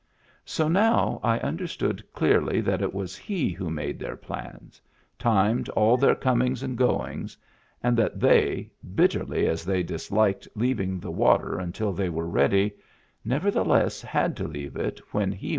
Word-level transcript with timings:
So 0.45 0.67
now 0.67 1.19
I 1.21 1.37
understood 1.41 2.03
clearly 2.11 2.59
that 2.61 2.81
it 2.81 2.91
was 2.91 3.15
he 3.19 3.51
who 3.51 3.69
made 3.69 3.99
their 3.99 4.15
plans, 4.15 4.81
timed 5.19 5.69
all 5.69 5.95
their 5.95 6.15
comings 6.15 6.63
and 6.63 6.75
goings, 6.75 7.37
and 7.83 7.95
that 7.97 8.19
they, 8.19 8.71
bitterly 8.95 9.45
as 9.45 9.63
they 9.63 9.83
disliked 9.83 10.47
leaving 10.55 10.99
the 10.99 11.11
water 11.11 11.59
until 11.59 11.93
they 11.93 12.09
were 12.09 12.25
ready, 12.27 12.73
never 13.23 13.51
theless 13.51 14.03
had 14.03 14.35
to 14.37 14.47
leave 14.47 14.75
it 14.75 14.99
when 15.13 15.31
he 15.31 15.35
was 15.35 15.43
ready. 15.43 15.49